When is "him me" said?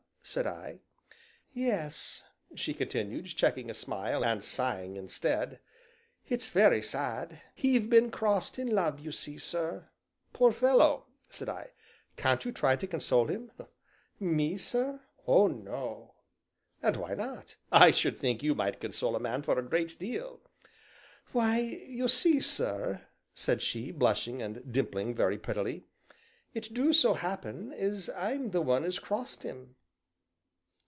13.27-14.55